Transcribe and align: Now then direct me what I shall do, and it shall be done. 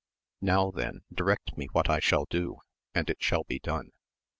Now 0.41 0.71
then 0.71 1.01
direct 1.13 1.55
me 1.57 1.67
what 1.73 1.87
I 1.87 1.99
shall 1.99 2.25
do, 2.27 2.61
and 2.95 3.07
it 3.07 3.21
shall 3.21 3.43
be 3.43 3.59
done. 3.59 3.91